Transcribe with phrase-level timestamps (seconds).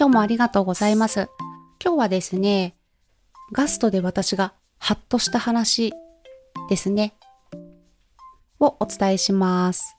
[0.00, 1.28] 今日もありがとうございます。
[1.78, 2.74] 今日はですね、
[3.52, 5.92] ガストで私がハッとした話
[6.70, 7.12] ですね。
[8.58, 9.98] をお伝えします。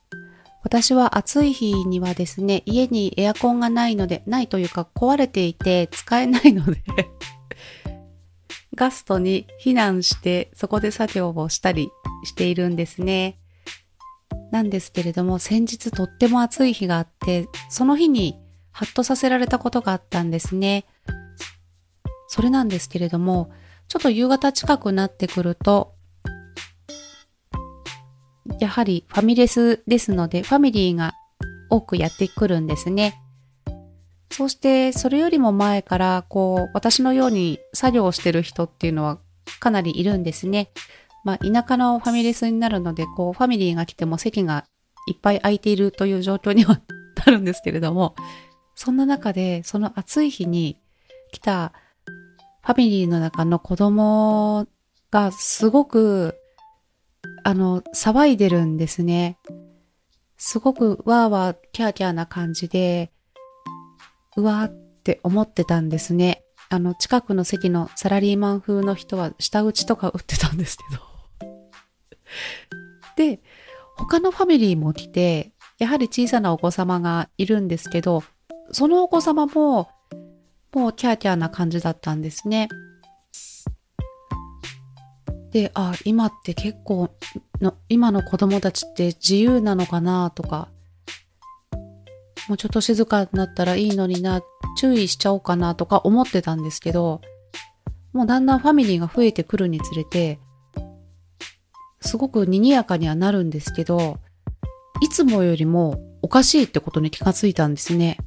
[0.64, 6.81] 私は暑い日にはですね、家にエアコンがないので、ないというか壊れていて使えないので
[8.73, 11.91] ガストに避難してそこで作業をしたり
[12.23, 13.38] しているんですね。
[14.52, 18.41] なんですけれども、先日とっても暑い日があって、その日に
[18.71, 20.85] ハッとさせられたことがあったんですね。
[22.27, 23.52] それなんですけれども、
[23.88, 25.94] ちょっと夕方近くなってくると、
[28.59, 31.13] やはりファミレスですので、ファミリーが
[31.70, 33.21] 多くやってくるんですね。
[34.31, 39.19] そして、それよりも前から、こう、私のように作業をしてる人っていうのは
[39.59, 40.72] かなりいるんですね。
[41.25, 44.66] まあ、田舎のファミレスになるので、こう、ファミリーが来ても席が
[45.08, 46.80] いっぱい空いているという状況には
[47.25, 48.16] なるんですけれども、
[48.84, 50.76] そんな中で、その暑い日に
[51.32, 51.72] 来た
[52.64, 54.66] ファミリーの中の子供
[55.12, 56.34] がすごく、
[57.44, 59.38] あの、騒いでるんですね。
[60.36, 63.12] すごくわーわーキャーキャーな感じで、
[64.36, 64.72] うわーっ
[65.04, 66.44] て思ってたんですね。
[66.70, 71.04] あの、近くの席のサラリーマン風の人は舌打ちとか打ってたんですけど。
[73.16, 73.44] で、
[73.96, 78.24] 他のファミリーも来て、やはり小さなお子様がいるんですけど、
[78.72, 79.89] そのお子様も、
[80.73, 82.69] もうキャーキャーな感じだったんですね。
[85.52, 87.09] で、あ、今って結構
[87.59, 90.69] の、今の子供たちって自由なのかなとか、
[92.47, 94.41] もうちょっと静かになったらいいのにな、
[94.78, 97.22] 注意しちゃおうかなとか思ってたんですけど、
[98.13, 100.39] もうだんだんファミリーが増えてくるにつれて、
[102.00, 104.19] すごく賑やかにはなるんですけど、
[105.02, 108.17] いつもよりもおかしいってことに気がついたんですね。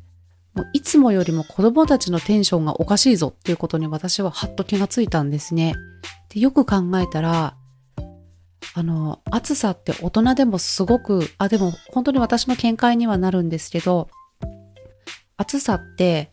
[0.54, 5.74] もういつもよりも子供たちのテンションがおかしいぞっていうことに私ははっと気がついたんですね。
[6.30, 7.56] でよく考えたら、
[8.76, 14.08] あの、暑さって大人でもすごく、あ、でも本当に私の見解にはなるんですけど、
[15.36, 16.30] 暑さって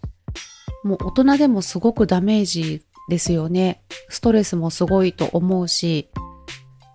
[0.84, 3.84] もう大人でもすごくダメージですよね。
[4.10, 6.10] ストレスもすごいと思うし、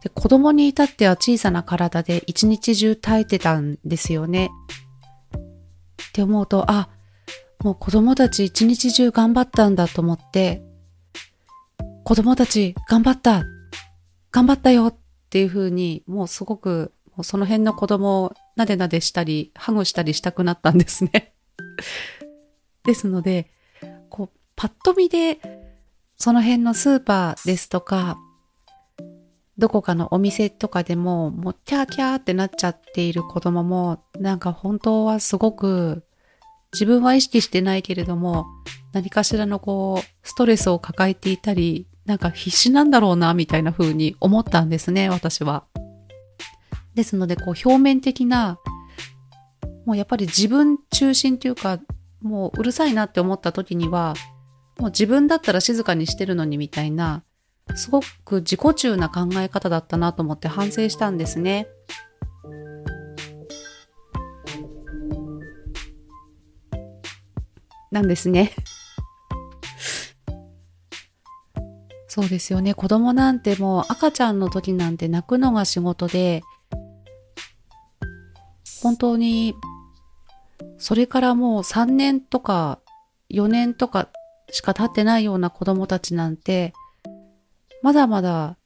[0.02, 4.50] で子供に至っては小さな体で一日中耐えてたんですよね。
[6.08, 6.88] って思うと、あ、
[7.66, 10.62] もう子供たち一日中頑張ったんだと思って、
[12.04, 13.42] 子供たち頑張った
[14.30, 14.96] 頑張ったよっ
[15.30, 21.34] ていう風に、もうすごく、もうその辺の子供をなでなでしたり、ハグしたりしたくなったんですね。
[22.86, 23.50] ですので、
[24.10, 25.40] こう、パッと見で、
[26.16, 28.16] その辺のスーパーですとか、
[29.58, 36.04] どこかのお店とかでも、もうキャーキャーってなっちゃっている子供も、なんか本当はすごく
[36.72, 38.46] 自分は意識してないけれども、
[38.92, 45.64] 何かしらのこう、ストレスを抱えていたり、なんか必死なんだろうな、みたいな風に思ったんですね、私は。
[46.94, 48.58] ですので、こう、表面的な、
[49.84, 51.80] もうやっぱり自分中心というか、
[52.22, 54.14] もううるさいなって思った時には、
[54.78, 57.22] もう自分だったら静かにしてるのにみたいな、
[57.74, 61.66] すごく自己中な考え方だったなと思って反省したんですね。
[67.90, 68.52] なんですね。
[72.08, 72.72] そうですよね。
[72.72, 76.42] 子供なんてもう赤ちゃんの時なんて泣くのが仕事で、
[78.82, 79.54] 本当に、
[80.78, 82.78] それからもう3年とか
[83.30, 84.08] 4年とか
[84.50, 86.72] しか経ってないような子供たちなんて、
[87.82, 88.56] まだまだ、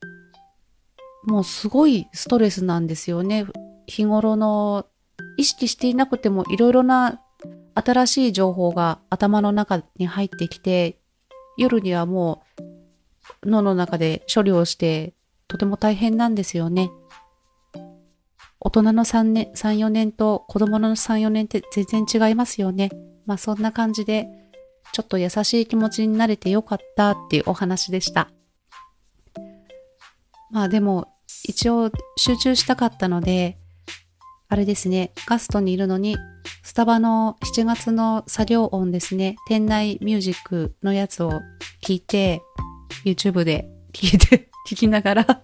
[1.25, 3.47] もうすごいストレスなんですよね。
[3.87, 4.87] 日頃の
[5.37, 7.21] 意識していなくてもいろいろな
[7.83, 10.99] 新しい情報が頭の中に入ってきて、
[11.57, 12.43] 夜にはも
[13.43, 15.15] う脳の中で処理をして
[15.49, 16.91] とても大変なんですよね。
[18.61, 22.91] 大人の3年、3、4年と子供の3、4年って全然違いますよね。
[23.25, 24.29] まあそんな感じで、
[24.93, 28.31] ちょっと優しい気持ちになれてよかったっていうお話でした。
[30.51, 31.09] まあでも、
[31.45, 33.60] 一応集中したかったので、
[34.51, 36.17] あれですね、ガストにいるのに
[36.63, 41.41] スタバの7月の作業音ですね、店内ミュージックのやつを
[41.83, 42.43] 聞いて、
[43.05, 45.43] YouTube で聞いて、 聞きながら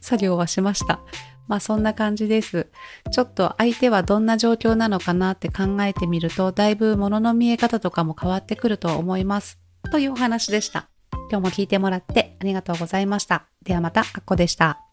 [0.00, 1.00] 作業はしました。
[1.48, 2.68] まあそんな感じです。
[3.10, 9.58] ちょっと相手はどんな状況なのかなって考えてみると、だいぶ物の見え方とかも変わってくると思います。
[9.90, 10.88] というお話でした。
[11.30, 13.46] 今日も聞いてもらってありがとうございました。
[13.62, 14.85] ではまた、あっこでした。